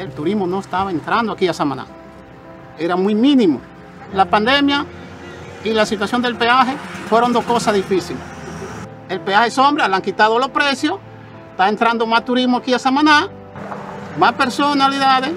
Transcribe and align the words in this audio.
el 0.00 0.12
turismo 0.12 0.46
no 0.46 0.60
estaba 0.60 0.90
entrando 0.90 1.32
aquí 1.32 1.46
a 1.46 1.52
Samaná. 1.52 1.86
Era 2.78 2.96
muy 2.96 3.14
mínimo. 3.14 3.60
La 4.14 4.24
pandemia 4.24 4.86
y 5.62 5.70
la 5.70 5.84
situación 5.84 6.22
del 6.22 6.36
peaje 6.36 6.74
fueron 7.08 7.32
dos 7.32 7.44
cosas 7.44 7.74
difíciles. 7.74 8.22
El 9.08 9.20
peaje 9.20 9.50
sombra, 9.50 9.88
le 9.88 9.94
han 9.94 10.02
quitado 10.02 10.38
los 10.38 10.48
precios, 10.48 10.98
está 11.50 11.68
entrando 11.68 12.06
más 12.06 12.24
turismo 12.24 12.58
aquí 12.58 12.72
a 12.72 12.78
Samaná, 12.78 13.28
más 14.18 14.32
personalidades, 14.32 15.32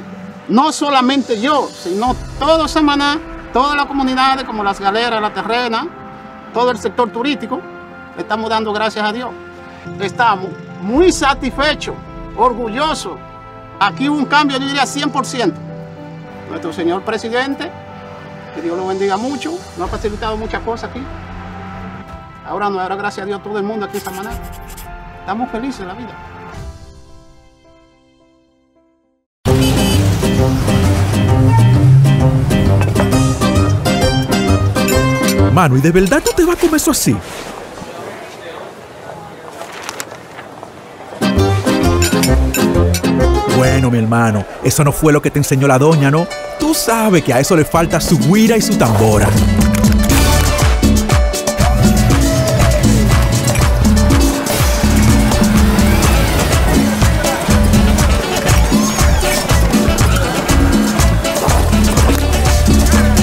no 0.48 0.72
solamente 0.72 1.42
yo, 1.42 1.68
sino 1.68 2.16
todo 2.40 2.68
Samaná, 2.68 3.20
todas 3.52 3.76
las 3.76 3.86
comunidades 3.86 4.46
como 4.46 4.64
las 4.64 4.80
galeras, 4.80 5.22
la 5.22 5.34
terrena, 5.34 5.88
todo 6.54 6.72
el 6.72 6.78
sector 6.78 7.10
turístico, 7.12 7.60
estamos 8.18 8.50
dando 8.50 8.72
gracias 8.72 9.06
a 9.06 9.12
Dios. 9.12 9.30
Estamos 10.00 10.50
muy 10.82 11.12
satisfechos, 11.12 11.96
orgullosos. 12.38 13.18
Aquí 13.80 14.08
hubo 14.10 14.18
un 14.18 14.26
cambio, 14.26 14.58
yo 14.58 14.66
diría 14.66 14.84
100%. 14.84 15.54
Nuestro 16.50 16.74
señor 16.74 17.04
presidente, 17.04 17.72
que 18.56 18.62
Dios 18.62 18.78
lo 18.78 18.88
bendiga 18.88 19.18
mucho, 19.18 19.52
nos 19.78 19.88
ha 19.88 19.92
facilitado 19.92 20.38
muchas 20.38 20.62
cosas 20.62 20.90
aquí. 20.90 21.02
Ahora 22.46 22.70
no, 22.70 22.80
ahora 22.80 22.96
gracias 22.96 23.24
a 23.24 23.28
Dios 23.28 23.42
todo 23.42 23.58
el 23.58 23.64
mundo 23.64 23.86
aquí 23.86 23.98
en 23.98 24.04
Samaná. 24.04 24.32
Estamos 25.20 25.50
felices 25.50 25.82
en 25.82 25.88
la 25.88 25.94
vida. 25.94 26.14
Mano, 35.54 35.78
¿y 35.78 35.82
de 35.82 35.92
verdad 35.92 36.22
tú 36.26 36.32
te 36.36 36.44
vas 36.46 36.58
a 36.58 36.60
comer 36.60 36.78
eso 36.78 36.92
así? 36.92 37.16
Bueno, 43.64 43.90
mi 43.90 43.98
hermano, 43.98 44.44
eso 44.62 44.84
no 44.84 44.92
fue 44.92 45.14
lo 45.14 45.22
que 45.22 45.32
te 45.32 45.40
enseñó 45.40 45.70
la 45.70 45.80
doña, 45.80 46.12
¿no? 46.12 46.28
Tú 46.60 46.74
sabes 46.74 47.24
que 47.24 47.34
a 47.34 47.40
eso 47.40 47.56
le 47.56 47.64
falta 47.64 48.02
su 48.02 48.20
guira 48.20 48.58
y 48.58 48.62
su 48.62 48.76
tambora. 48.76 49.30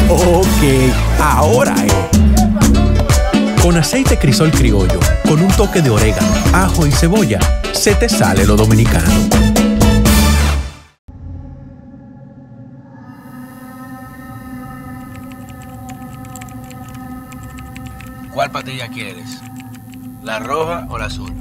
Ok, 0.09 0.63
ahora 1.21 1.75
es. 1.85 1.93
Con 3.63 3.77
aceite 3.77 4.19
crisol 4.19 4.51
criollo, 4.51 5.01
con 5.29 5.43
un 5.43 5.49
toque 5.49 5.83
de 5.83 5.91
orégano, 5.91 6.33
ajo 6.55 6.87
y 6.87 6.93
cebolla, 6.93 7.41
se 7.73 7.95
te 7.95 8.09
sale 8.09 8.47
lo 8.47 8.57
dominicano. 8.57 9.29
¿Cuál 18.33 18.53
patilla 18.53 18.89
quieres? 18.89 19.41
¿La 20.23 20.39
roja 20.39 20.87
o 20.89 20.99
la 20.99 21.07
azul? 21.07 21.33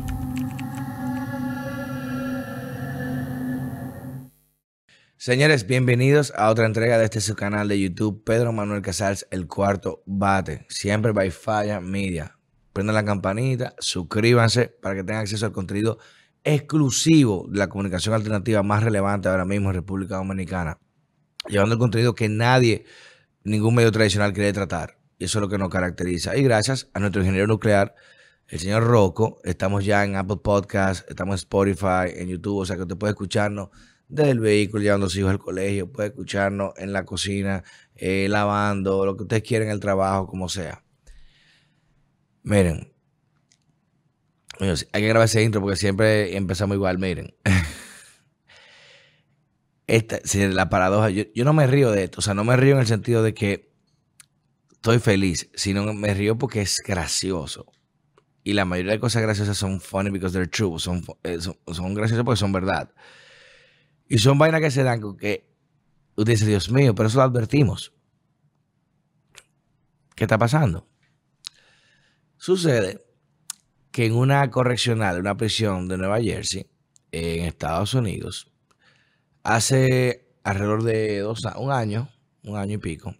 Señores, 5.16 5.68
bienvenidos 5.68 6.34
a 6.36 6.50
otra 6.50 6.66
entrega 6.66 6.98
de 6.98 7.06
este 7.06 7.22
su 7.22 7.36
canal 7.36 7.68
de 7.68 7.80
YouTube, 7.80 8.24
Pedro 8.24 8.54
Manuel 8.54 8.82
Casals, 8.82 9.28
el 9.30 9.46
cuarto 9.46 10.02
bate, 10.08 10.66
siempre 10.68 11.12
by 11.12 11.30
Falla 11.30 11.80
Media. 11.80 12.40
Prendan 12.74 12.96
la 12.96 13.06
campanita, 13.06 13.76
suscríbanse 13.78 14.70
para 14.82 14.96
que 14.96 15.04
tengan 15.04 15.22
acceso 15.22 15.46
al 15.46 15.52
contenido 15.52 16.00
exclusivo 16.44 17.46
de 17.50 17.60
la 17.60 17.70
comunicación 17.70 18.16
alternativa 18.16 18.64
más 18.64 18.82
relevante 18.82 19.30
ahora 19.30 19.46
mismo 19.46 19.70
en 19.70 19.76
República 19.76 20.16
Dominicana, 20.16 20.80
llevando 21.48 21.74
el 21.74 21.80
contenido 21.80 22.16
que 22.16 22.30
nadie, 22.30 22.86
ningún 23.44 23.76
medio 23.76 23.92
tradicional 23.92 24.34
quiere 24.34 24.54
tratar. 24.54 24.99
Y 25.20 25.26
eso 25.26 25.40
es 25.40 25.42
lo 25.42 25.50
que 25.50 25.58
nos 25.58 25.70
caracteriza. 25.70 26.38
Y 26.38 26.44
gracias 26.44 26.90
a 26.94 27.00
nuestro 27.00 27.22
ingeniero 27.22 27.46
nuclear, 27.46 27.94
el 28.48 28.58
señor 28.58 28.86
Rocco, 28.86 29.42
estamos 29.44 29.84
ya 29.84 30.06
en 30.06 30.16
Apple 30.16 30.38
Podcast, 30.42 31.08
estamos 31.10 31.34
en 31.34 31.40
Spotify, 31.40 32.14
en 32.16 32.30
YouTube, 32.30 32.60
o 32.60 32.66
sea 32.66 32.78
que 32.78 32.84
usted 32.84 32.98
puede 32.98 33.12
escucharnos 33.12 33.68
del 34.08 34.40
vehículo 34.40 34.82
llevando 34.82 35.08
a 35.08 35.10
sus 35.10 35.20
hijos 35.20 35.32
al 35.32 35.40
colegio, 35.40 35.92
puede 35.92 36.08
escucharnos 36.08 36.72
en 36.78 36.94
la 36.94 37.04
cocina, 37.04 37.66
eh, 37.96 38.28
lavando, 38.30 39.06
lo 39.06 39.18
que 39.18 39.24
ustedes 39.24 39.44
quieran 39.44 39.68
el 39.68 39.82
trabajo, 39.82 40.26
como 40.26 40.48
sea. 40.48 40.86
Miren, 42.44 42.94
hay 44.60 45.02
que 45.02 45.08
grabar 45.08 45.26
ese 45.26 45.44
intro 45.44 45.60
porque 45.60 45.76
siempre 45.76 46.38
empezamos 46.38 46.76
igual, 46.76 46.98
miren. 46.98 47.36
Esta, 49.86 50.20
la 50.48 50.70
paradoja, 50.70 51.10
yo, 51.10 51.26
yo 51.36 51.44
no 51.44 51.52
me 51.52 51.68
río 51.68 51.92
de 51.92 52.06
esto, 52.06 52.20
o 52.20 52.22
sea, 52.22 52.34
no 52.34 52.46
me 52.46 52.56
río 52.56 52.76
en 52.76 52.82
el 52.82 52.88
sentido 52.88 53.22
de 53.22 53.34
que 53.34 53.69
estoy 54.80 55.00
feliz, 55.00 55.50
sino 55.56 55.94
me 55.94 56.14
río 56.14 56.38
porque 56.38 56.62
es 56.62 56.78
gracioso. 56.86 57.66
Y 58.44 58.54
la 58.54 58.64
mayoría 58.64 58.94
de 58.94 59.00
cosas 59.00 59.22
graciosas 59.22 59.58
son 59.58 59.82
funny 59.82 60.10
because 60.10 60.34
they're 60.34 60.50
true, 60.50 60.80
son, 60.80 61.04
eh, 61.24 61.42
son, 61.42 61.58
son 61.74 61.94
graciosas 61.94 62.24
porque 62.24 62.40
son 62.40 62.54
verdad. 62.54 62.90
Y 64.08 64.20
son 64.20 64.38
vainas 64.38 64.62
que 64.62 64.72
se 64.72 64.84
dan 64.84 65.02
con 65.02 65.18
que 65.18 65.46
usted 66.16 66.34
dice, 66.34 66.46
Dios 66.46 66.72
mío, 66.72 66.96
pero 66.96 67.10
eso 67.10 67.18
lo 67.18 67.24
advertimos. 67.26 67.94
¿Qué 70.16 70.24
está 70.24 70.38
pasando? 70.38 70.88
Sucede 72.38 73.06
que 73.92 74.06
en 74.06 74.14
una 74.16 74.50
correccional, 74.50 75.20
una 75.20 75.36
prisión 75.36 75.90
de 75.90 75.98
Nueva 75.98 76.22
Jersey, 76.22 76.68
en 77.12 77.46
Estados 77.46 77.94
Unidos, 77.94 78.50
hace 79.44 80.30
alrededor 80.44 80.84
de 80.84 81.20
dos, 81.20 81.42
un 81.58 81.72
año, 81.72 82.10
un 82.44 82.58
año 82.58 82.76
y 82.76 82.78
pico, 82.78 83.16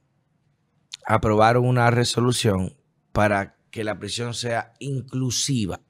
aprobaron 1.10 1.66
una 1.66 1.90
resolución 1.90 2.78
para 3.12 3.58
que 3.72 3.84
la 3.84 3.98
prisión 3.98 4.36
sea 4.36 4.74
inclusiva. 4.78 5.82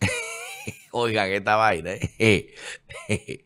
Oigan, 0.92 1.28
esta 1.32 1.56
vaina. 1.56 1.90
¿eh? 2.20 2.54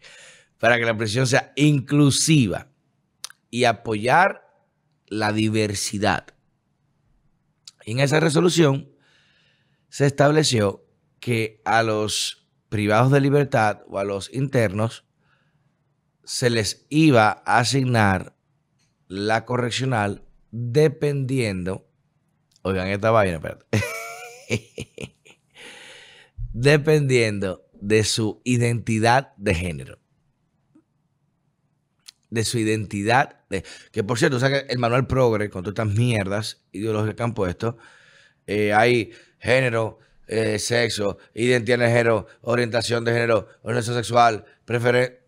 para 0.59 0.77
que 0.77 0.85
la 0.85 0.95
prisión 0.99 1.27
sea 1.27 1.55
inclusiva 1.57 2.69
y 3.51 3.65
apoyar 3.65 4.43
la 5.07 5.33
diversidad. 5.33 6.27
En 7.87 8.01
esa 8.01 8.21
resolución 8.21 8.93
se 9.89 10.05
estableció 10.05 10.85
que 11.21 11.63
a 11.65 11.83
los 11.83 12.47
privados 12.69 13.11
de 13.11 13.23
libertad 13.23 13.81
o 13.89 13.99
a 13.99 14.05
los 14.05 14.31
internos 14.35 15.07
se 16.23 16.51
les 16.51 16.85
iba 16.91 17.43
a 17.47 17.61
asignar 17.61 18.37
la 19.09 19.47
correccional 19.47 20.25
dependiendo, 20.57 21.87
oigan 22.63 22.89
esta 22.89 23.11
vaina, 23.11 23.37
espérate, 23.37 23.67
dependiendo 26.53 27.67
de 27.73 28.05
su 28.05 28.41
identidad 28.45 29.35
de 29.37 29.55
género 29.55 29.99
de 32.35 32.45
su 32.45 32.59
identidad. 32.59 33.41
De, 33.49 33.65
que 33.93 34.03
por 34.03 34.19
cierto, 34.19 34.37
o 34.37 34.41
sea 34.41 34.51
que 34.51 34.67
el 34.69 34.79
manual 34.79 35.07
progre, 35.07 35.49
con 35.49 35.63
todas 35.63 35.79
estas 35.79 35.97
mierdas 35.97 36.65
ideológicas 36.73 37.15
que 37.15 37.23
han 37.23 37.35
puesto, 37.35 37.79
eh, 38.47 38.73
hay 38.73 39.13
género, 39.39 40.01
eh, 40.27 40.59
sexo, 40.59 41.19
identidad 41.33 41.79
de 41.79 41.89
género, 41.89 42.27
orientación 42.43 43.05
de 43.05 43.13
género, 43.13 43.49
orientación 43.63 43.97
sexual, 43.97 44.45
preferencia. 44.65 45.21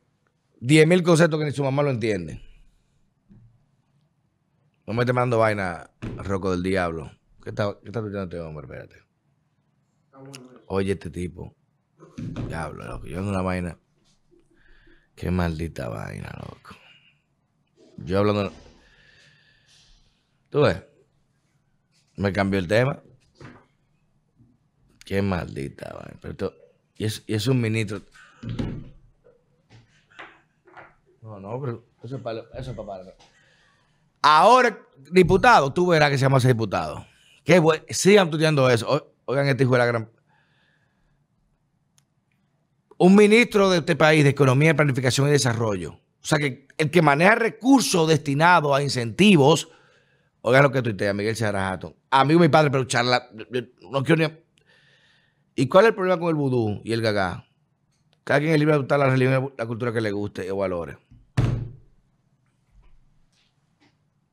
10.000 0.61 1.03
conceptos 1.03 1.39
que 1.39 1.45
ni 1.45 1.53
su 1.53 1.63
mamá 1.63 1.83
lo 1.83 1.91
entiende. 1.91 2.43
No 4.87 4.95
me 4.95 5.05
te 5.05 5.13
mando 5.13 5.39
vaina, 5.39 5.91
Roco 6.19 6.53
del 6.53 6.63
Diablo. 6.63 7.11
¿Qué 7.43 7.51
está, 7.51 7.77
qué 7.83 7.89
está 7.89 8.23
este 8.23 8.41
hombre? 8.41 8.67
Espérate. 8.67 9.03
Oye, 10.67 10.93
este 10.93 11.11
tipo. 11.11 11.57
Diablo, 12.47 12.85
loco. 12.87 13.07
Yo 13.07 13.19
ando 13.19 13.31
una 13.31 13.43
vaina. 13.43 13.77
Qué 15.17 15.33
maldita 15.33 15.89
vaina, 15.89 16.31
loco. 16.39 16.77
Yo 17.97 18.19
hablando. 18.21 18.53
¿Tú 20.51 20.63
ves? 20.63 20.83
Me 22.17 22.33
cambió 22.33 22.61
el 22.61 22.69
tema. 22.69 23.03
Qué 25.05 25.21
maldita, 25.21 25.95
vaina. 25.95 26.19
Pero 26.21 26.55
y, 26.97 27.07
es, 27.07 27.25
y 27.27 27.35
es 27.35 27.49
un 27.49 27.61
ministro. 27.61 28.03
No, 31.23 31.41
no, 31.41 31.61
pero 31.61 31.85
eso 32.05 32.17
es 32.17 32.23
para. 32.23 32.43
Eso 32.55 32.71
es 32.71 32.77
para. 32.77 33.15
Ahora, 34.29 34.77
diputado, 35.13 35.73
tú 35.73 35.87
verás 35.87 36.11
que 36.11 36.19
se 36.19 36.23
llama 36.23 36.39
ese 36.39 36.49
diputado. 36.49 37.07
Qué. 37.45 37.63
Sigan 37.91 38.27
estudiando 38.27 38.69
eso. 38.69 39.15
Oigan, 39.25 39.47
este 39.47 39.63
hijo 39.63 39.75
de 39.75 39.79
la 39.79 39.87
gran. 39.87 40.11
Un 42.99 43.15
ministro 43.15 43.71
de 43.71 43.79
este 43.79 43.95
país 43.95 44.25
de 44.25 44.31
Economía, 44.31 44.75
Planificación 44.75 45.29
y 45.29 45.31
Desarrollo. 45.31 45.93
O 45.93 46.27
sea, 46.27 46.39
que 46.39 46.67
el 46.77 46.91
que 46.91 47.03
maneja 47.03 47.37
recursos 47.37 48.09
destinados 48.09 48.77
a 48.77 48.83
incentivos, 48.83 49.69
oigan 50.41 50.65
lo 50.65 50.73
que 50.73 50.83
tuitea 50.83 51.15
Miguel 51.15 51.37
Sarajato. 51.37 51.95
Amigo 52.11 52.41
mi 52.41 52.49
padre, 52.49 52.73
pero 52.73 52.83
charla, 52.83 53.31
no 53.93 54.03
quiero 54.03 54.27
ni... 54.27 54.35
¿Y 55.55 55.69
cuál 55.69 55.85
es 55.85 55.91
el 55.91 55.95
problema 55.95 56.19
con 56.19 56.31
el 56.31 56.35
vudú 56.35 56.81
y 56.83 56.93
el 56.93 57.01
gagá? 57.01 57.47
Cada 58.25 58.41
quien 58.41 58.53
es 58.53 58.59
libre 58.59 58.73
de 58.73 58.79
adoptar 58.79 58.99
la 58.99 59.09
religión 59.09 59.55
la 59.57 59.67
cultura 59.67 59.93
que 59.93 60.01
le 60.01 60.11
guste 60.11 60.51
o 60.51 60.57
valore. 60.57 60.99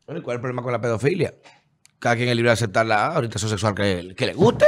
Bueno, 0.05 0.19
¿y 0.19 0.23
cuál 0.23 0.35
es 0.35 0.37
el 0.37 0.41
problema 0.41 0.61
con 0.61 0.71
la 0.71 0.81
pedofilia? 0.81 1.33
Cada 1.99 2.15
quien 2.15 2.29
es 2.29 2.35
libre 2.35 2.49
de 2.49 2.53
aceptar 2.53 2.85
la 2.85 3.13
orientación 3.15 3.49
sexual 3.49 3.73
que, 3.73 4.13
que 4.15 4.25
le 4.25 4.33
guste. 4.33 4.65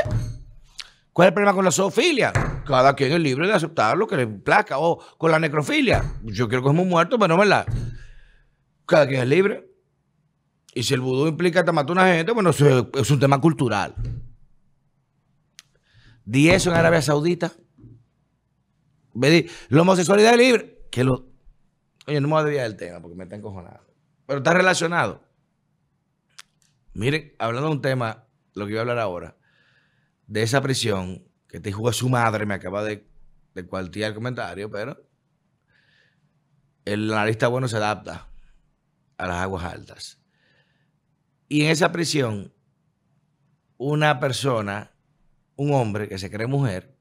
¿Cuál 1.16 1.28
es 1.28 1.30
el 1.30 1.34
problema 1.34 1.54
con 1.54 1.64
la 1.64 1.72
zoofilia? 1.72 2.34
Cada 2.66 2.94
quien 2.94 3.14
es 3.14 3.20
libre 3.22 3.48
de 3.48 3.54
aceptar 3.54 3.96
lo 3.98 4.06
que 4.06 4.18
le 4.18 4.28
plazca. 4.28 4.80
O 4.80 5.00
con 5.18 5.32
la 5.32 5.40
necrofilia. 5.40 6.04
Yo 6.24 6.50
quiero 6.50 6.62
que 6.62 6.70
un 6.70 6.90
muerto, 6.90 7.18
pero 7.18 7.30
no 7.30 7.38
verdad. 7.38 7.66
Cada 8.86 9.08
quien 9.08 9.22
es 9.22 9.28
libre. 9.30 9.66
Y 10.74 10.84
si 10.84 10.94
el 10.94 11.00
vudú 11.00 11.28
implica 11.28 11.64
que 11.64 11.72
matar 11.72 11.92
a 11.98 12.02
una 12.02 12.14
gente, 12.14 12.34
bueno, 12.34 12.50
es 12.50 13.12
un 13.12 13.20
tema 13.22 13.40
cultural. 13.40 13.96
Di 16.26 16.50
eso 16.50 16.70
en 16.70 16.76
Arabia 16.76 17.02
Saudita. 17.02 17.54
La 19.70 19.82
homosexualidad 19.82 20.34
es 20.34 20.38
libre. 20.38 20.88
Que 20.92 21.06
lo... 21.06 21.30
Oye, 22.08 22.20
no 22.20 22.28
me 22.28 22.34
voy 22.34 22.42
a 22.42 22.44
desviar 22.44 22.68
del 22.68 22.78
tema 22.78 23.02
porque 23.02 23.16
me 23.16 23.24
está 23.24 23.38
encojonado. 23.38 23.85
Pero 24.26 24.40
está 24.40 24.54
relacionado. 24.54 25.24
Miren, 26.94 27.34
hablando 27.40 27.70
de 27.70 27.76
un 27.76 27.82
tema, 27.82 28.28
lo 28.54 28.66
que 28.66 28.72
voy 28.72 28.78
a 28.78 28.82
hablar 28.82 29.00
ahora, 29.00 29.38
de 30.28 30.44
esa 30.44 30.62
prisión 30.62 31.28
que 31.48 31.60
te 31.60 31.72
jugó 31.72 31.92
su 31.94 32.10
madre, 32.10 32.46
me 32.46 32.54
acaba 32.54 32.84
de, 32.84 33.08
de 33.54 33.68
el 34.06 34.14
comentario, 34.14 34.70
pero 34.70 35.06
el 36.86 37.12
analista 37.12 37.48
bueno 37.48 37.68
se 37.68 37.78
adapta 37.78 38.28
a 39.18 39.28
las 39.28 39.38
aguas 39.38 39.66
altas. 39.66 40.20
Y 41.48 41.64
en 41.64 41.72
esa 41.72 41.92
prisión, 41.92 42.54
una 43.78 44.20
persona, 44.20 44.92
un 45.56 45.74
hombre 45.74 46.08
que 46.08 46.18
se 46.18 46.32
cree 46.32 46.48
mujer, 46.48 46.98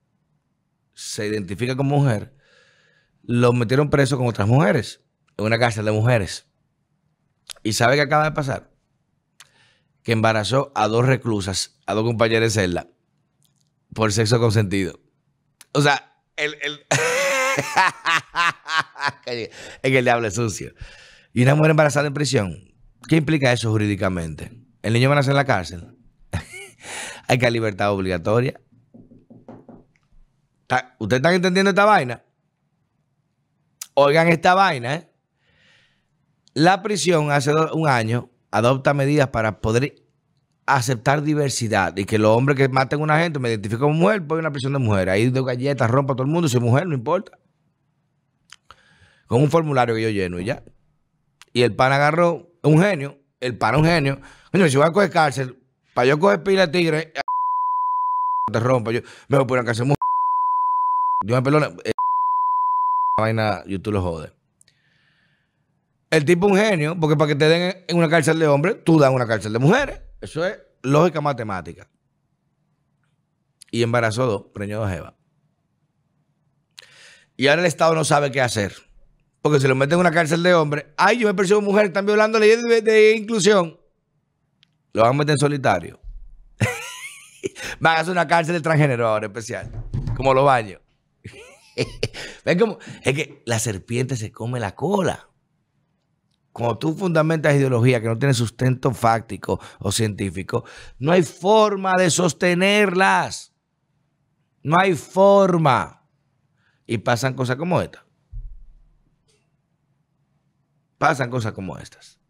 se 0.93 1.27
identifica 1.27 1.77
como 1.77 1.99
mujer, 1.99 2.37
lo 3.23 3.53
metieron 3.53 3.91
preso 3.91 4.17
con 4.17 4.27
otras 4.27 4.49
mujeres, 4.49 5.03
en 5.37 5.47
una 5.47 5.59
cárcel 5.59 5.85
de 5.85 5.93
mujeres. 5.93 6.47
¿Y 7.65 7.73
sabe 7.73 7.97
qué 7.97 8.03
acaba 8.03 8.25
de 8.25 8.33
pasar? 8.33 8.71
Que 10.03 10.13
embarazó 10.13 10.71
a 10.75 10.87
dos 10.87 11.05
reclusas, 11.07 11.81
a 11.87 11.95
dos 11.95 12.05
compañeras 12.05 12.55
de 12.55 12.61
celda, 12.61 12.89
por 13.95 14.13
sexo 14.13 14.39
consentido. 14.39 15.01
O 15.73 15.81
sea, 15.81 16.15
el, 16.37 16.57
el, 16.61 16.85
el 19.83 20.05
diablo 20.05 20.29
es 20.29 20.35
sucio. 20.35 20.75
Y 21.33 21.43
una 21.43 21.55
mujer 21.55 21.71
embarazada 21.71 22.07
en 22.07 22.15
prisión. 22.15 22.75
¿Qué 23.09 23.17
implica 23.17 23.51
eso 23.51 23.71
jurídicamente? 23.71 24.53
¿El 24.83 24.93
niño 24.93 25.09
va 25.09 25.15
a 25.15 25.17
nacer 25.17 25.33
en 25.33 25.37
la 25.37 25.47
cárcel? 25.47 25.97
Hay 27.29 27.39
que 27.39 27.51
libertad 27.51 27.93
obligatoria. 27.93 28.61
¿Ustedes 30.99 31.21
están 31.21 31.35
entendiendo 31.35 31.71
esta 31.71 31.87
vaina? 31.87 32.23
Oigan 33.95 34.29
esta 34.29 34.55
vaina, 34.55 34.95
¿eh? 34.97 35.14
La 36.55 36.85
prisión 36.85 37.33
hace 37.33 37.53
un 37.73 37.89
año 37.89 38.31
adopta 38.53 38.95
medidas 38.95 39.29
para 39.29 39.61
poder 39.61 39.97
aceptar 40.67 41.23
diversidad 41.23 41.97
y 41.97 42.05
que 42.05 42.17
los 42.17 42.31
hombres 42.31 42.57
que 42.57 42.69
maten 42.69 43.01
a 43.01 43.03
una 43.03 43.19
gente 43.19 43.41
me 43.41 43.49
identifiquen 43.49 43.81
como 43.81 43.95
mujer, 43.95 44.25
pues 44.25 44.39
una 44.39 44.53
prisión 44.53 44.73
de 44.73 44.79
mujer. 44.79 45.11
Ahí 45.11 45.31
de 45.31 45.43
galletas, 45.43 45.91
rompa 45.91 46.13
a 46.13 46.17
todo 46.17 46.25
el 46.25 46.33
mundo, 46.33 46.49
soy 46.49 46.61
mujer, 46.61 46.87
no 46.87 46.95
importa. 46.95 47.37
Con 49.27 49.43
un 49.43 49.51
formulario 49.51 49.97
que 49.97 50.03
yo 50.03 50.11
lleno 50.11 50.39
y 50.39 50.45
ya. 50.45 50.63
Y 51.53 51.63
el 51.63 51.75
pan 51.75 51.93
agarró, 51.93 52.47
un 52.63 52.81
genio, 52.81 53.19
el 53.41 53.59
pan 53.59 53.75
un 53.75 53.85
genio. 53.85 54.21
Coño, 54.53 54.69
si 54.69 54.77
voy 54.77 54.87
a 54.87 54.93
coger 54.93 55.11
cárcel, 55.11 55.59
para 55.93 56.07
yo 56.07 56.21
coger 56.21 56.45
pila 56.45 56.69
de 56.69 56.73
tigre, 56.73 57.13
te 58.53 58.61
rompo, 58.61 58.93
yo 58.93 59.01
me 59.27 59.39
voy 59.39 59.45
a 59.45 59.47
poner 59.49 59.63
a 59.63 59.67
cárcel 59.67 59.87
mujer. 59.87 59.99
Yo 61.25 61.35
me 61.35 61.43
pelona. 61.43 61.73
Eh, 61.85 61.93
vaina, 63.19 63.65
YouTube 63.67 63.95
lo 63.95 64.03
jode. 64.03 64.44
El 66.15 66.25
tipo 66.25 66.47
un 66.47 66.57
genio, 66.57 66.97
porque 67.01 67.17
para 67.17 67.27
que 67.27 67.35
te 67.35 67.49
den 67.49 67.85
en 67.89 67.97
una 67.97 68.09
cárcel 68.09 68.39
de 68.39 68.47
hombres, 68.47 68.77
tú 68.85 69.01
das 69.01 69.11
una 69.11 69.27
cárcel 69.27 69.53
de 69.53 69.59
mujeres. 69.59 70.01
Eso 70.21 70.47
es 70.47 70.57
lógica 70.81 71.21
matemática. 71.21 71.89
Y 73.73 73.83
embarazó 73.83 74.25
dos, 74.25 74.45
preñó 74.55 74.79
dos 74.79 74.93
Eva. 74.93 75.17
Y 77.37 77.49
ahora 77.49 77.63
el 77.63 77.67
Estado 77.67 77.97
no 77.97 78.05
sabe 78.05 78.31
qué 78.31 78.41
hacer. 78.41 78.77
Porque 79.43 79.59
si 79.59 79.67
lo 79.67 79.75
meten 79.75 79.95
en 79.95 80.01
una 80.03 80.13
cárcel 80.13 80.45
de 80.45 80.55
hombres, 80.55 80.85
ay, 80.97 81.19
yo 81.19 81.27
me 81.27 81.35
percibo 81.35 81.61
mujer, 81.61 81.87
están 81.87 82.07
violando 82.07 82.39
leyes 82.39 82.63
de, 82.63 82.81
de, 82.81 83.17
inclusión. 83.17 83.77
Lo 84.93 85.03
van 85.03 85.11
a 85.11 85.19
meter 85.19 85.33
en 85.33 85.39
solitario. 85.39 86.01
van 87.81 87.97
a 87.97 88.01
hacer 88.03 88.13
una 88.13 88.29
cárcel 88.29 88.55
de 88.55 88.61
transgénero 88.61 89.09
ahora 89.09 89.27
especial. 89.27 89.69
Como 90.17 90.33
los 90.33 90.45
baños. 90.45 90.81
¿Ven 92.45 92.57
cómo? 92.57 92.79
Es 93.03 93.15
que 93.15 93.43
la 93.47 93.59
serpiente 93.59 94.15
se 94.15 94.31
come 94.31 94.61
la 94.61 94.77
cola. 94.77 95.29
Cuando 96.55 96.79
tú 96.79 96.95
fundamentas 96.95 97.57
ideología 97.57 98.01
que 98.01 98.07
no 98.07 98.17
tiene 98.17 98.33
sustento 98.33 98.93
fáctico 98.93 99.59
o 99.81 99.91
científico, 99.91 100.65
no 101.01 101.11
hay 101.11 101.25
forma 101.25 101.95
de 101.99 102.09
sostenerlas. 102.11 103.53
No 104.63 104.79
hay 104.79 104.95
forma. 104.95 106.07
Y 106.87 106.99
pasan 106.99 107.35
cosas 107.35 107.57
como 107.57 107.83
esta. 107.83 108.07
Pasan 110.97 111.29
cosas 111.29 111.55
como 111.55 111.77
estas. 111.77 112.21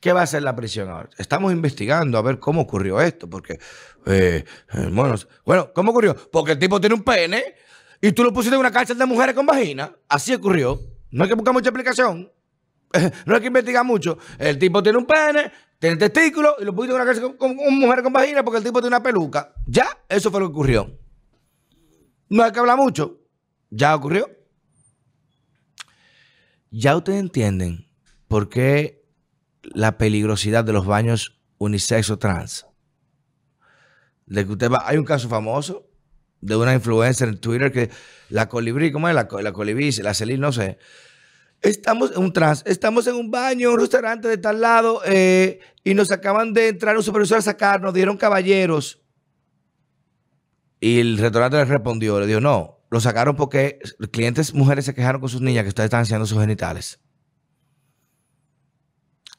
¿Qué 0.00 0.12
va 0.12 0.22
a 0.22 0.24
hacer 0.24 0.42
la 0.42 0.56
prisión 0.56 0.90
ahora? 0.90 1.10
Estamos 1.18 1.52
investigando 1.52 2.18
a 2.18 2.22
ver 2.22 2.40
cómo 2.40 2.62
ocurrió 2.62 3.00
esto, 3.00 3.30
porque, 3.30 3.60
eh, 4.06 4.44
eh, 4.72 4.90
bueno, 4.90 5.14
bueno, 5.44 5.72
¿cómo 5.72 5.92
ocurrió? 5.92 6.16
Porque 6.32 6.52
el 6.52 6.58
tipo 6.58 6.80
tiene 6.80 6.96
un 6.96 7.04
pene 7.04 7.54
y 8.00 8.10
tú 8.10 8.24
lo 8.24 8.32
pusiste 8.32 8.56
en 8.56 8.60
una 8.60 8.72
cárcel 8.72 8.98
de 8.98 9.06
mujeres 9.06 9.36
con 9.36 9.46
vagina. 9.46 9.94
Así 10.08 10.34
ocurrió. 10.34 10.95
No 11.16 11.22
hay 11.24 11.30
que 11.30 11.34
buscar 11.34 11.54
mucha 11.54 11.70
explicación. 11.70 12.30
No 13.26 13.34
hay 13.34 13.40
que 13.40 13.46
investigar 13.48 13.84
mucho. 13.84 14.18
El 14.38 14.58
tipo 14.58 14.82
tiene 14.82 14.98
un 14.98 15.06
pene, 15.06 15.50
tiene 15.78 15.96
testículos 15.96 16.54
y 16.60 16.64
lo 16.64 16.74
pusiste 16.74 16.94
en 16.94 17.00
una 17.00 17.06
cárcel 17.06 17.36
con, 17.36 17.58
una 17.58 17.70
mujer 17.70 18.02
con 18.02 18.12
vagina 18.12 18.44
porque 18.44 18.58
el 18.58 18.64
tipo 18.64 18.80
tiene 18.80 18.94
una 18.96 19.02
peluca. 19.02 19.52
Ya, 19.66 19.88
eso 20.08 20.30
fue 20.30 20.40
lo 20.40 20.46
que 20.46 20.52
ocurrió. 20.52 20.98
No 22.28 22.42
hay 22.42 22.52
que 22.52 22.58
hablar 22.58 22.76
mucho. 22.76 23.18
Ya 23.70 23.94
ocurrió. 23.94 24.30
Ya 26.70 26.96
ustedes 26.96 27.18
entienden 27.18 27.88
por 28.28 28.48
qué 28.50 29.02
la 29.62 29.96
peligrosidad 29.98 30.64
de 30.64 30.74
los 30.74 30.86
baños 30.86 31.40
unisexo 31.58 32.18
trans. 32.18 32.66
De 34.26 34.44
que 34.44 34.52
usted 34.52 34.70
va, 34.70 34.82
hay 34.86 34.98
un 34.98 35.04
caso 35.04 35.28
famoso 35.28 35.88
de 36.40 36.56
una 36.56 36.74
influencer 36.74 37.28
en 37.28 37.40
Twitter 37.40 37.72
que 37.72 37.90
la 38.28 38.48
colibrí, 38.48 38.92
¿cómo 38.92 39.08
es? 39.08 39.14
La, 39.14 39.28
la 39.42 39.52
colibrí, 39.52 39.90
la 39.92 40.14
celil, 40.14 40.40
no 40.40 40.52
sé. 40.52 40.78
Estamos 41.66 42.12
en 42.12 42.18
un 42.22 42.32
trans, 42.32 42.62
estamos 42.64 43.08
en 43.08 43.16
un 43.16 43.28
baño, 43.28 43.72
un 43.72 43.80
restaurante 43.80 44.28
de 44.28 44.38
tal 44.38 44.60
lado, 44.60 45.00
eh, 45.04 45.58
y 45.82 45.94
nos 45.94 46.12
acaban 46.12 46.52
de 46.52 46.68
entrar 46.68 46.96
un 46.96 47.02
supervisor 47.02 47.38
a 47.38 47.42
sacar, 47.42 47.80
nos 47.80 47.92
dieron 47.92 48.16
caballeros. 48.16 49.02
Y 50.78 51.00
el 51.00 51.18
restaurante 51.18 51.56
le 51.56 51.64
respondió, 51.64 52.20
le 52.20 52.28
dijo, 52.28 52.40
no, 52.40 52.86
lo 52.88 53.00
sacaron 53.00 53.34
porque 53.34 53.80
clientes 54.12 54.54
mujeres 54.54 54.84
se 54.84 54.94
quejaron 54.94 55.20
con 55.20 55.28
sus 55.28 55.40
niñas 55.40 55.64
que 55.64 55.70
ustedes 55.70 55.86
están 55.86 56.02
haciendo 56.02 56.24
sus 56.24 56.38
genitales. 56.38 57.00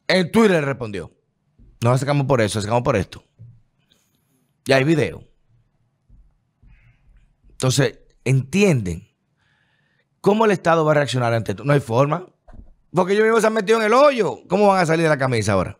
En 0.06 0.30
Twitter 0.30 0.50
le 0.50 0.60
respondió, 0.60 1.10
no 1.82 1.96
sacamos 1.96 2.26
por 2.26 2.42
eso, 2.42 2.58
la 2.58 2.62
sacamos 2.62 2.82
por 2.82 2.96
esto. 2.96 3.24
Y 4.66 4.72
hay 4.72 4.84
video. 4.84 5.24
Entonces, 7.52 8.00
entienden 8.22 9.07
cómo 10.28 10.44
el 10.44 10.50
Estado 10.50 10.84
va 10.84 10.90
a 10.90 10.94
reaccionar 10.96 11.32
ante 11.32 11.52
esto. 11.52 11.64
No 11.64 11.72
hay 11.72 11.80
forma. 11.80 12.26
Porque 12.92 13.14
ellos 13.14 13.24
mismos 13.24 13.40
se 13.40 13.46
han 13.46 13.54
metido 13.54 13.78
en 13.78 13.86
el 13.86 13.94
hoyo. 13.94 14.40
¿Cómo 14.46 14.68
van 14.68 14.82
a 14.82 14.84
salir 14.84 15.04
de 15.04 15.08
la 15.08 15.16
camisa 15.16 15.54
ahora? 15.54 15.78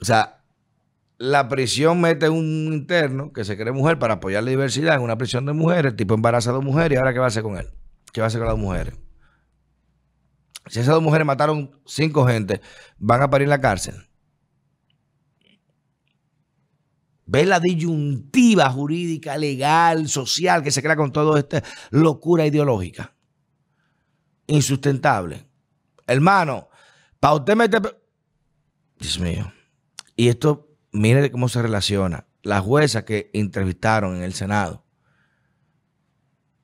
O 0.00 0.04
sea, 0.06 0.42
la 1.18 1.46
prisión 1.50 2.00
mete 2.00 2.30
un 2.30 2.70
interno 2.72 3.34
que 3.34 3.44
se 3.44 3.58
cree 3.58 3.70
mujer 3.70 3.98
para 3.98 4.14
apoyar 4.14 4.42
la 4.44 4.48
diversidad 4.48 4.94
en 4.94 5.02
una 5.02 5.18
prisión 5.18 5.44
de 5.44 5.52
mujeres, 5.52 5.94
tipo 5.94 6.14
embarazado 6.14 6.60
de 6.60 6.64
mujeres, 6.64 6.96
y 6.96 6.98
ahora 6.98 7.12
¿qué 7.12 7.18
va 7.18 7.26
a 7.26 7.28
hacer 7.28 7.42
con 7.42 7.58
él? 7.58 7.68
¿Qué 8.14 8.22
va 8.22 8.24
a 8.24 8.28
hacer 8.28 8.40
con 8.40 8.48
las 8.48 8.56
mujeres? 8.56 8.94
Si 10.68 10.80
esas 10.80 10.94
dos 10.94 11.02
mujeres 11.02 11.26
mataron 11.26 11.82
cinco 11.84 12.26
gente, 12.26 12.62
van 12.96 13.20
a 13.20 13.28
parir 13.28 13.44
en 13.44 13.50
la 13.50 13.60
cárcel. 13.60 14.08
¿Ves 17.24 17.46
la 17.46 17.60
disyuntiva 17.60 18.68
jurídica, 18.70 19.38
legal, 19.38 20.08
social 20.08 20.62
que 20.62 20.70
se 20.70 20.82
crea 20.82 20.96
con 20.96 21.12
toda 21.12 21.38
esta 21.38 21.62
locura 21.90 22.46
ideológica? 22.46 23.14
Insustentable. 24.46 25.46
Hermano, 26.06 26.68
para 27.20 27.34
usted 27.34 27.54
meter... 27.54 28.02
Dios 28.98 29.18
mío. 29.20 29.52
Y 30.16 30.28
esto, 30.28 30.68
mire 30.90 31.30
cómo 31.30 31.48
se 31.48 31.62
relaciona. 31.62 32.26
La 32.42 32.60
jueza 32.60 33.04
que 33.04 33.30
entrevistaron 33.32 34.16
en 34.16 34.22
el 34.24 34.34
Senado 34.34 34.84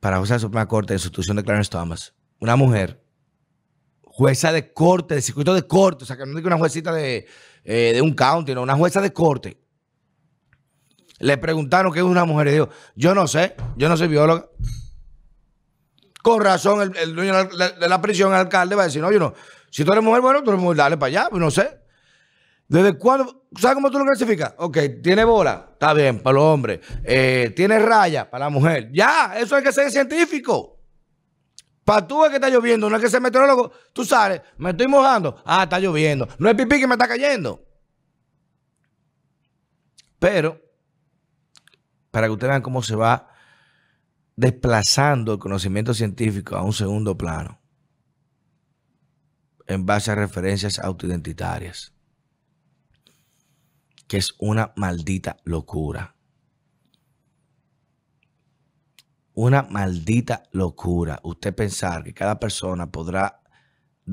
para 0.01 0.17
jueza 0.17 0.33
de 0.33 0.37
la 0.37 0.41
Suprema 0.41 0.67
Corte 0.67 0.93
de 0.93 0.99
sustitución 0.99 1.37
de 1.37 1.43
Clarence 1.43 1.71
Thomas, 1.71 2.13
una 2.39 2.55
mujer, 2.57 3.03
jueza 4.03 4.51
de 4.51 4.73
corte, 4.73 5.15
de 5.15 5.21
circuito 5.21 5.53
de 5.53 5.65
corte, 5.65 6.03
o 6.03 6.07
sea, 6.07 6.17
que 6.17 6.25
no 6.25 6.37
es 6.37 6.45
una 6.45 6.57
juecita 6.57 6.91
de, 6.93 7.27
eh, 7.63 7.91
de 7.93 8.01
un 8.01 8.13
county, 8.13 8.53
no, 8.53 8.61
una 8.61 8.75
jueza 8.75 9.01
de 9.01 9.11
corte 9.13 9.57
le 11.19 11.37
preguntaron 11.37 11.91
qué 11.91 11.99
es 11.99 12.05
una 12.05 12.25
mujer 12.25 12.47
y 12.47 12.51
dijo, 12.51 12.69
yo 12.95 13.13
no 13.13 13.27
sé, 13.27 13.55
yo 13.75 13.89
no 13.89 13.97
soy 13.97 14.07
bióloga. 14.07 14.47
Con 16.21 16.41
razón, 16.41 16.93
el, 16.95 17.15
dueño 17.15 17.45
de 17.45 17.53
la, 17.55 17.69
de 17.71 17.87
la 17.87 18.01
prisión, 18.01 18.33
el 18.33 18.39
alcalde, 18.39 18.75
va 18.75 18.83
a 18.83 18.85
decir, 18.85 19.01
no, 19.01 19.11
yo 19.11 19.19
no. 19.19 19.33
Si 19.69 19.83
tú 19.83 19.91
eres 19.91 20.03
mujer, 20.03 20.21
bueno, 20.21 20.43
tú 20.43 20.51
eres 20.51 20.61
mujer, 20.61 20.77
dale 20.77 20.97
para 20.97 21.07
allá, 21.07 21.27
pues 21.29 21.41
no 21.41 21.51
sé. 21.51 21.79
¿Desde 22.67 22.97
cuándo? 22.97 23.47
¿Sabes 23.59 23.75
cómo 23.75 23.89
tú 23.89 23.97
lo 23.97 24.05
clasificas? 24.05 24.53
Ok, 24.57 24.77
tiene 25.01 25.23
bola, 25.23 25.69
está 25.73 25.93
bien, 25.93 26.19
para 26.19 26.35
los 26.35 26.43
hombres. 26.43 26.79
Eh, 27.03 27.51
tiene 27.55 27.79
raya, 27.79 28.29
para 28.29 28.45
la 28.45 28.49
mujer. 28.49 28.91
Ya, 28.93 29.33
eso 29.37 29.55
hay 29.55 29.63
que 29.63 29.71
ser 29.71 29.89
científico. 29.89 30.77
Para 31.83 32.05
tú 32.05 32.23
es 32.23 32.29
que 32.29 32.35
está 32.35 32.49
lloviendo, 32.49 32.87
no 32.87 32.95
es 32.95 33.01
que 33.01 33.09
sea 33.09 33.19
meteorólogo. 33.19 33.71
Tú 33.91 34.05
sales, 34.05 34.41
me 34.57 34.69
estoy 34.69 34.87
mojando. 34.87 35.41
Ah, 35.43 35.63
está 35.63 35.79
lloviendo. 35.79 36.27
No 36.37 36.47
es 36.47 36.55
pipí 36.55 36.79
que 36.79 36.85
me 36.85 36.93
está 36.93 37.07
cayendo. 37.07 37.65
Pero, 40.19 40.61
para 42.11 42.27
que 42.27 42.33
ustedes 42.33 42.51
vean 42.51 42.61
cómo 42.61 42.81
se 42.81 42.95
va 42.95 43.29
desplazando 44.35 45.33
el 45.33 45.39
conocimiento 45.39 45.93
científico 45.93 46.55
a 46.55 46.63
un 46.63 46.73
segundo 46.73 47.17
plano, 47.17 47.59
en 49.67 49.85
base 49.85 50.11
a 50.11 50.15
referencias 50.15 50.79
autoidentitarias 50.79 51.93
que 54.09 54.17
es 54.17 54.33
una 54.39 54.73
maldita 54.75 55.37
locura. 55.43 56.15
Una 59.35 59.61
maldita 59.61 60.43
locura. 60.51 61.19
Usted 61.23 61.53
pensar 61.53 62.03
que 62.03 62.15
cada 62.15 62.39
persona 62.39 62.91
podrá 62.91 63.43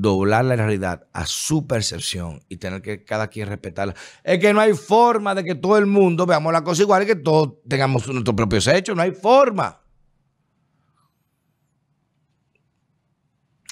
doblar 0.01 0.45
la 0.45 0.55
realidad 0.55 1.07
a 1.11 1.25
su 1.25 1.65
percepción 1.65 2.41
y 2.49 2.57
tener 2.57 2.83
que 2.83 3.03
cada 3.03 3.29
quien 3.29 3.47
respetarla. 3.47 3.95
Es 4.23 4.39
que 4.39 4.53
no 4.53 4.59
hay 4.59 4.73
forma 4.73 5.33
de 5.33 5.43
que 5.43 5.55
todo 5.55 5.77
el 5.77 5.87
mundo 5.87 6.27
veamos 6.27 6.53
la 6.53 6.63
cosa 6.63 6.83
igual 6.83 7.03
y 7.03 7.07
que 7.07 7.15
todos 7.15 7.55
tengamos 7.67 8.07
nuestros 8.07 8.35
propios 8.35 8.67
hechos. 8.67 8.95
No 8.95 9.01
hay 9.01 9.11
forma. 9.11 9.81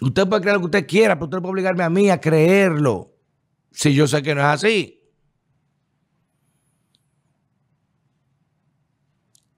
Usted 0.01 0.27
puede 0.27 0.41
creer 0.41 0.55
lo 0.55 0.62
que 0.62 0.65
usted 0.65 0.88
quiera, 0.88 1.15
pero 1.15 1.25
usted 1.25 1.38
puede 1.39 1.51
obligarme 1.51 1.84
a 1.84 1.89
mí 1.89 2.10
a 2.10 2.20
creerlo. 2.20 3.13
Si 3.72 3.94
yo 3.94 4.08
sé 4.08 4.24
que 4.24 4.34
no 4.34 4.41
es 4.41 4.48
así. 4.48 5.03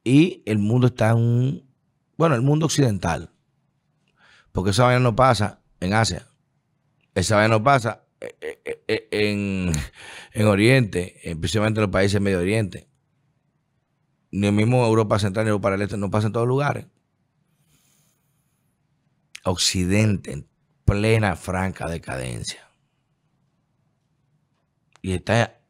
Y 0.04 0.44
el 0.46 0.58
mundo 0.58 0.88
está 0.88 1.12
en 1.12 1.18
un, 1.18 1.70
bueno, 2.18 2.36
el 2.36 2.42
mundo 2.42 2.66
occidental, 2.66 3.30
porque 4.54 4.72
esa 4.72 4.86
vaina 4.86 5.02
no 5.02 5.16
pasa 5.18 5.62
en 5.82 5.94
Asia, 5.94 6.28
esa 7.20 7.36
vaina 7.36 7.56
no 7.56 7.64
pasa 7.64 8.06
eh, 8.20 8.36
eh, 8.42 8.84
eh, 8.88 9.08
en, 9.12 9.72
en 10.34 10.48
Oriente, 10.48 11.20
especialmente 11.30 11.80
en 11.80 11.84
los 11.84 11.92
países 11.92 12.14
de 12.14 12.20
Medio 12.20 12.40
Oriente, 12.40 12.88
ni 14.32 14.52
mismo 14.52 14.86
Europa 14.86 15.20
Central 15.20 15.46
ni 15.46 15.50
Europa 15.50 15.72
del 15.72 15.82
Este, 15.82 15.98
no 15.98 16.12
pasa 16.12 16.28
en 16.28 16.34
todos 16.34 16.48
lugares. 16.48 16.86
Occidente, 19.44 20.34
en 20.34 20.48
plena 20.86 21.36
franca 21.36 21.88
decadencia. 21.88 22.70
Y 25.02 25.14
está 25.14 25.62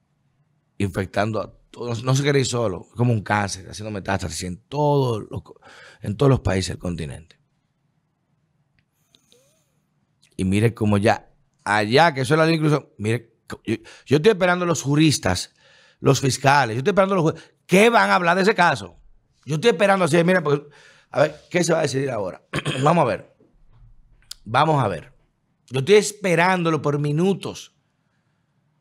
infectando 0.78 1.42
a 1.42 1.58
no 2.04 2.16
se 2.16 2.24
quiere 2.24 2.40
ir 2.40 2.46
solo, 2.46 2.88
es 2.90 2.96
como 2.96 3.14
un 3.14 3.22
cáncer, 3.22 3.70
haciendo 3.70 3.92
metástasis 3.92 4.44
en, 4.44 4.58
todos 4.58 5.28
los, 5.30 5.44
en 6.02 6.18
todos 6.18 6.30
los 6.30 6.40
países 6.40 6.70
del 6.70 6.80
continente. 6.80 7.40
Y 10.36 10.46
mire 10.46 10.74
cómo 10.74 10.98
ya, 10.98 11.30
allá, 11.76 12.14
que 12.14 12.22
eso 12.22 12.34
es 12.34 12.38
la 12.40 12.52
incluso, 12.52 12.94
mire, 12.98 13.34
yo, 13.66 14.18
estoy 14.18 14.32
esperando 14.32 14.66
los 14.66 14.82
juristas, 14.82 15.54
los 16.00 16.20
fiscales, 16.20 16.76
yo 16.76 16.80
estoy 16.80 16.92
esperando 16.92 17.16
los 17.16 17.24
jueces, 17.24 17.54
¿qué 17.66 17.90
van 17.90 18.10
a 18.10 18.16
hablar 18.16 18.36
de 18.36 18.44
ese 18.44 18.56
caso? 18.56 18.98
Yo 19.46 19.56
estoy 19.56 19.72
esperando 19.72 20.06
así, 20.06 20.22
mira, 20.24 20.44
a 21.12 21.22
ver, 21.22 21.36
¿qué 21.50 21.64
se 21.64 21.74
va 21.74 21.80
a 21.80 21.84
decidir 21.84 22.12
ahora? 22.12 22.42
Vamos 22.84 23.04
a 23.04 23.08
ver. 23.08 23.36
Vamos 24.44 24.84
a 24.84 24.88
ver. 24.88 25.14
Yo 25.70 25.80
estoy 25.80 25.96
esperándolo 25.96 26.82
por 26.82 27.00
minutos. 27.00 27.76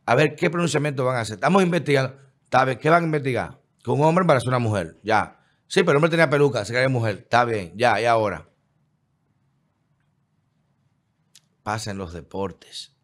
A 0.05 0.15
ver 0.15 0.37
qué 0.37 0.51
pronunciamiento 0.51 1.05
van 1.05 1.17
a 1.17 1.21
hacer. 1.21 1.35
Estamos 1.35 1.63
investigando. 1.63 2.17
Está 2.45 2.65
bien, 2.65 2.79
¿qué 2.79 2.89
van 2.89 3.03
a 3.03 3.07
investigar? 3.07 3.61
Que 3.83 3.91
un 3.91 4.03
hombre 4.03 4.25
parece 4.25 4.49
una 4.49 4.61
mujer, 4.61 4.97
ya. 5.03 5.41
Sí, 5.67 5.81
pero 5.81 5.93
el 5.93 5.97
hombre 5.97 6.11
tenía 6.11 6.31
peluca, 6.31 6.65
se 6.65 6.73
creía 6.73 6.89
mujer. 6.89 7.19
Está 7.19 7.45
bien, 7.45 7.73
ya, 7.77 8.01
y 8.01 8.05
ahora. 8.05 8.49
Pasa 11.67 11.91
en 11.91 11.99
los 11.99 12.13
deportes, 12.13 12.97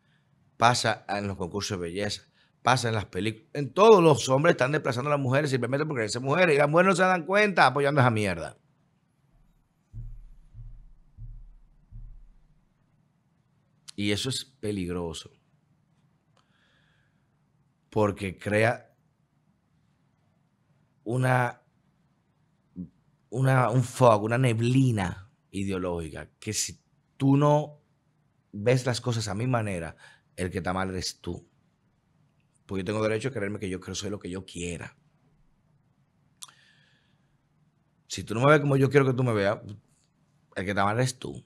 pasa 0.56 1.04
en 1.08 1.26
los 1.26 1.36
concursos 1.36 1.76
de 1.76 1.82
belleza, 1.82 2.22
pasa 2.62 2.86
en 2.86 2.94
las 2.94 3.06
películas. 3.06 3.48
En 3.54 3.74
todos 3.74 4.00
los 4.00 4.28
hombres 4.28 4.52
están 4.52 4.70
desplazando 4.70 5.10
a 5.10 5.14
las 5.14 5.20
mujeres 5.20 5.50
simplemente 5.50 5.84
porque 5.84 6.08
son 6.08 6.22
mujeres 6.22 6.54
y 6.54 6.58
las 6.58 6.68
mujeres 6.68 6.90
no 6.90 6.94
se 6.94 7.02
dan 7.02 7.26
cuenta 7.26 7.66
apoyando 7.66 8.00
esa 8.00 8.12
mierda. 8.12 8.56
Y 13.96 14.12
eso 14.12 14.28
es 14.28 14.44
peligroso. 14.44 15.32
Porque 17.90 18.38
crea 18.38 18.94
una, 21.02 21.62
una, 23.28 23.70
un 23.70 23.82
fog, 23.82 24.22
una 24.22 24.38
neblina 24.38 25.32
ideológica, 25.50 26.30
que 26.38 26.52
si 26.52 26.80
tú 27.16 27.36
no 27.36 27.81
ves 28.52 28.86
las 28.86 29.00
cosas 29.00 29.28
a 29.28 29.34
mi 29.34 29.46
manera, 29.46 29.96
el 30.36 30.50
que 30.50 30.58
está 30.58 30.72
mal 30.72 30.90
eres 30.90 31.20
tú. 31.20 31.48
Porque 32.66 32.82
yo 32.82 32.84
tengo 32.84 33.02
derecho 33.02 33.28
a 33.28 33.32
creerme 33.32 33.58
que 33.58 33.68
yo 33.68 33.80
creo 33.80 33.94
soy 33.94 34.10
lo 34.10 34.18
que 34.18 34.30
yo 34.30 34.44
quiera. 34.44 34.96
Si 38.06 38.24
tú 38.24 38.34
no 38.34 38.42
me 38.42 38.50
ves 38.50 38.60
como 38.60 38.76
yo 38.76 38.90
quiero 38.90 39.06
que 39.06 39.14
tú 39.14 39.24
me 39.24 39.32
veas, 39.32 39.58
el 40.54 40.64
que 40.64 40.70
está 40.70 40.84
mal 40.84 40.96
eres 40.96 41.18
tú. 41.18 41.44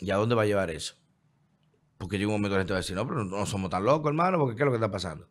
¿Y 0.00 0.10
a 0.10 0.16
dónde 0.16 0.34
va 0.34 0.42
a 0.42 0.46
llevar 0.46 0.70
eso? 0.70 0.96
Porque 1.96 2.18
llega 2.18 2.28
un 2.28 2.34
momento 2.34 2.56
la 2.56 2.60
gente 2.60 2.72
va 2.72 2.78
a 2.78 2.82
decir, 2.82 2.96
no, 2.96 3.06
pero 3.06 3.24
no 3.24 3.46
somos 3.46 3.70
tan 3.70 3.84
locos, 3.84 4.08
hermano, 4.10 4.38
porque 4.38 4.56
¿qué 4.56 4.62
es 4.62 4.66
lo 4.66 4.72
que 4.72 4.76
está 4.76 4.90
pasando? 4.90 5.28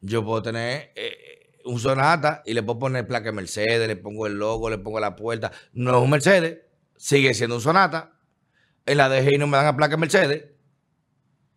yo 0.00 0.24
puedo 0.24 0.42
tener 0.42 0.92
eh, 0.94 1.60
un 1.64 1.78
Sonata 1.78 2.42
y 2.44 2.54
le 2.54 2.62
puedo 2.62 2.78
poner 2.78 3.06
placa 3.06 3.32
Mercedes, 3.32 3.86
le 3.86 3.96
pongo 3.96 4.26
el 4.26 4.38
logo, 4.38 4.70
le 4.70 4.78
pongo 4.78 5.00
la 5.00 5.16
puerta. 5.16 5.52
No 5.72 5.96
es 5.96 6.02
un 6.02 6.10
Mercedes, 6.10 6.58
sigue 6.98 7.32
siendo 7.32 7.56
un 7.56 7.62
Sonata. 7.62 8.20
En 8.84 8.98
la 8.98 9.08
DGI 9.08 9.38
no 9.38 9.46
me 9.46 9.56
dan 9.56 9.66
a 9.66 9.76
placa 9.76 9.96
Mercedes. 9.96 10.46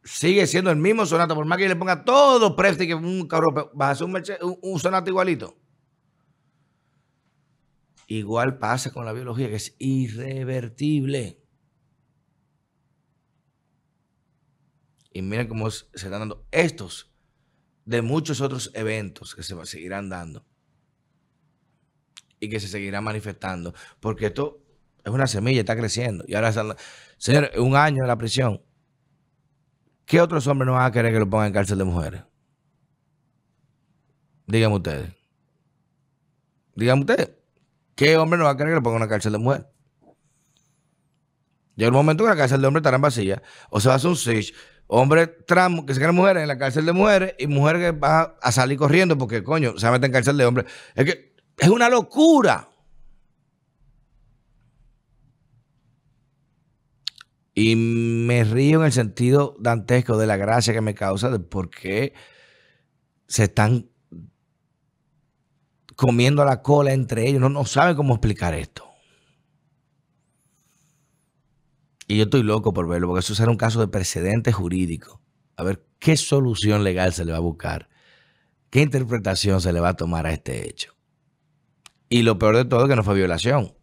Sigue 0.04 0.48
siendo 0.48 0.72
el 0.72 0.78
mismo 0.78 1.06
Sonata, 1.06 1.36
por 1.36 1.46
más 1.46 1.58
que 1.58 1.68
le 1.68 1.76
ponga 1.76 2.06
todo 2.06 2.56
presto 2.56 2.84
y 2.84 2.88
que 2.88 2.96
un 2.96 3.28
carro, 3.28 3.72
vas 3.74 3.88
a 3.88 3.92
hacer 3.92 4.06
un, 4.06 4.14
Mercedes, 4.14 4.40
un 4.62 4.80
Sonata 4.80 5.10
igualito. 5.10 5.58
Igual 8.08 8.58
pasa 8.58 8.92
con 8.92 9.06
la 9.06 9.14
biología, 9.14 9.50
que 9.50 9.56
es 9.56 9.76
irrevertible. 9.80 11.42
Y 15.14 15.22
miren 15.22 15.48
cómo 15.48 15.70
se 15.70 15.86
están 15.94 16.12
dando 16.12 16.48
estos 16.52 17.12
de 17.86 18.02
muchos 18.02 18.42
otros 18.42 18.72
eventos 18.74 19.36
que 19.36 19.44
se 19.44 19.66
seguirán 19.66 20.10
dando 20.10 20.46
y 22.40 22.50
que 22.50 22.60
se 22.60 22.68
seguirán 22.68 23.04
manifestando, 23.04 23.74
porque 24.00 24.28
esto 24.28 24.61
es 25.04 25.12
una 25.12 25.28
semilla, 25.28 25.62
está 25.62 25.76
creciendo. 25.76 26.24
Y 26.28 26.36
ahora, 26.36 26.54
señor, 27.18 27.52
un 27.58 27.76
año 27.76 28.04
en 28.04 28.08
la 28.08 28.18
prisión, 28.18 28.62
¿qué 30.06 30.22
otros 30.22 30.48
hombres 30.48 30.68
no 30.68 30.74
van 30.74 30.86
a 30.86 30.92
querer 30.92 31.14
que 31.14 31.20
lo 31.20 31.30
pongan 31.30 31.48
en 31.48 31.54
cárcel 31.54 31.78
de 31.78 31.84
mujeres? 31.84 32.24
Díganme 34.48 34.76
ustedes. 34.76 35.12
Díganme 36.76 37.02
ustedes. 37.02 37.32
¿Qué 37.96 38.18
hombre 38.18 38.38
no 38.38 38.46
va 38.46 38.52
a 38.52 38.58
querer 38.58 38.72
que 38.72 38.76
lo 38.76 38.84
pongan 38.84 38.98
en 38.98 39.04
una 39.04 39.10
cárcel 39.10 39.32
de 39.32 39.38
mujeres? 39.38 39.66
Llega 41.76 41.90
un 41.90 41.96
momento 41.96 42.24
que 42.24 42.30
la 42.30 42.36
cárcel 42.36 42.62
de 42.62 42.68
hombres 42.68 42.82
estará 42.82 42.98
vacía. 42.98 43.42
O 43.70 43.80
se 43.80 43.88
va 43.88 43.96
a 43.96 43.98
hacer 43.98 44.10
un 44.10 44.16
switch 44.16 44.54
hombres 44.94 45.30
trans 45.48 45.86
que 45.86 45.94
se 45.94 46.02
quedan 46.02 46.16
mujeres 46.16 46.42
en 46.42 46.50
la 46.50 46.58
cárcel 46.58 46.86
de 46.86 46.92
mujeres 46.92 47.34
y 47.40 47.48
mujeres 47.48 47.82
que 47.82 47.92
van 47.98 48.34
a 48.42 48.52
salir 48.52 48.78
corriendo 48.78 49.18
porque, 49.18 49.42
coño, 49.42 49.78
se 49.78 49.90
meten 49.90 50.08
en 50.08 50.12
cárcel 50.12 50.36
de 50.36 50.46
hombres. 50.46 50.66
Es 50.96 51.06
que 51.06 51.34
es 51.58 51.70
una 51.70 51.90
locura. 51.90 52.71
Y 57.54 57.76
me 57.76 58.44
río 58.44 58.80
en 58.80 58.86
el 58.86 58.92
sentido 58.92 59.56
dantesco 59.60 60.18
de 60.18 60.28
la 60.28 60.38
gracia 60.38 60.74
que 60.74 60.82
me 60.82 60.94
causa 60.96 61.30
de 61.30 61.40
por 61.40 61.70
qué 61.70 62.14
se 63.28 63.44
están 63.44 63.90
comiendo 65.96 66.46
la 66.46 66.62
cola 66.62 66.94
entre 66.94 67.28
ellos. 67.28 67.42
No, 67.42 67.50
no 67.50 67.66
saben 67.66 67.96
cómo 67.96 68.16
explicar 68.16 68.54
esto. 68.54 68.92
Y 72.08 72.18
yo 72.18 72.24
estoy 72.24 72.44
loco 72.44 72.74
por 72.74 72.90
verlo, 72.90 73.08
porque 73.08 73.22
eso 73.22 73.36
será 73.36 73.52
un 73.52 73.58
caso 73.58 73.80
de 73.80 73.88
precedente 73.88 74.52
jurídico. 74.52 75.22
A 75.56 75.64
ver 75.64 75.86
qué 75.98 76.18
solución 76.18 76.84
legal 76.84 77.14
se 77.14 77.24
le 77.24 77.32
va 77.32 77.38
a 77.38 77.42
buscar, 77.42 77.88
qué 78.70 78.82
interpretación 78.82 79.62
se 79.62 79.72
le 79.72 79.80
va 79.80 79.90
a 79.90 79.96
tomar 79.96 80.26
a 80.26 80.34
este 80.34 80.68
hecho. 80.68 80.94
Y 82.10 82.24
lo 82.24 82.38
peor 82.38 82.58
de 82.58 82.66
todo 82.66 82.84
es 82.84 82.90
que 82.90 82.98
no 82.98 83.04
fue 83.04 83.16
violación. 83.16 83.74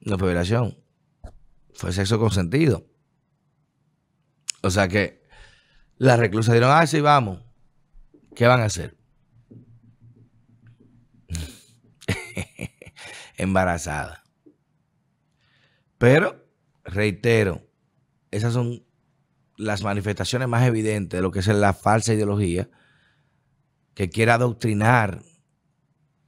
No 0.00 0.18
fue 0.18 0.28
violación. 0.28 0.78
Fue 1.74 1.92
sexo 1.92 2.18
consentido. 2.18 2.86
O 4.62 4.70
sea 4.70 4.88
que 4.88 5.26
las 5.96 6.18
reclusas 6.18 6.54
dijeron, 6.54 6.74
ah, 6.74 6.86
sí, 6.86 7.00
vamos. 7.00 7.44
¿Qué 8.34 8.46
van 8.46 8.60
a 8.60 8.64
hacer? 8.64 8.96
embarazada. 13.36 14.24
Pero, 15.98 16.46
reitero, 16.84 17.66
esas 18.30 18.52
son 18.52 18.86
las 19.56 19.82
manifestaciones 19.82 20.48
más 20.48 20.66
evidentes 20.66 21.18
de 21.18 21.22
lo 21.22 21.30
que 21.30 21.40
es 21.40 21.46
la 21.46 21.74
falsa 21.74 22.14
ideología 22.14 22.70
que 23.94 24.08
quiere 24.08 24.32
adoctrinar 24.32 25.22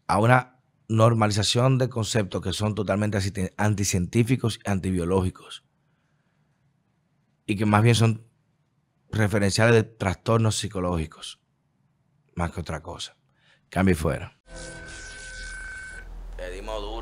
a 0.06 0.18
una 0.18 0.51
normalización 0.92 1.78
de 1.78 1.88
conceptos 1.88 2.42
que 2.42 2.52
son 2.52 2.74
totalmente 2.74 3.18
anticientíficos 3.56 4.60
y 4.64 4.70
antibiológicos 4.70 5.64
y 7.46 7.56
que 7.56 7.66
más 7.66 7.82
bien 7.82 7.94
son 7.94 8.26
referenciales 9.10 9.74
de 9.74 9.82
trastornos 9.84 10.56
psicológicos 10.56 11.40
más 12.34 12.52
que 12.52 12.60
otra 12.60 12.82
cosa. 12.82 13.16
Cambio 13.68 13.96
fuera. 13.96 14.38
Pedimos 16.36 16.80
duro. 16.80 17.01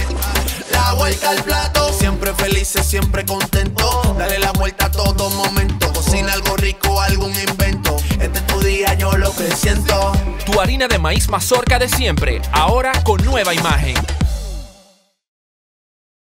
La 0.83 0.93
vuelta 0.93 1.29
al. 1.29 1.93
Siempre 1.97 2.33
felices, 2.33 2.85
siempre 2.85 3.23
contento. 3.23 4.15
Dale 4.17 4.39
la 4.39 4.51
vuelta 4.51 4.87
a 4.87 4.91
todo 4.91 5.29
momento. 5.29 5.93
Cocina 5.93 6.33
algo 6.33 6.57
rico, 6.57 6.99
algún 6.99 7.31
invento. 7.39 7.95
Este 8.19 8.39
es 8.39 8.47
tu 8.47 8.59
día, 8.61 8.95
yo 8.95 9.11
lo 9.11 9.31
que. 9.35 9.47
Tu 10.45 10.59
harina 10.59 10.87
de 10.87 10.97
maíz 10.97 11.29
mazorca 11.29 11.77
de 11.77 11.87
siempre, 11.87 12.41
ahora 12.51 12.91
con 13.03 13.23
nueva 13.23 13.53
imagen. 13.53 13.93